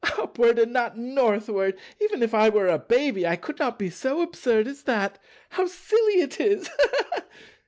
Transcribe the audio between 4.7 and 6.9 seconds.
that. How silly it is!